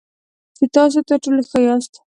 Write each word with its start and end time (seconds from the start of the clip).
چې 0.57 0.65
تاسو 0.75 0.99
تر 1.07 1.17
ټولو 1.23 1.41
ښه 1.49 1.59
یاست. 1.67 1.93